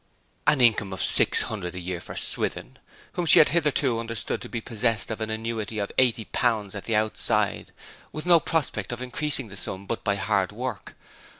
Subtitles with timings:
[0.47, 2.79] An income of six hundred a year for Swithin,
[3.11, 6.85] whom she had hitherto understood to be possessed of an annuity of eighty pounds at
[6.85, 7.71] the outside,
[8.11, 10.95] with no prospect of increasing the sum but by hard work!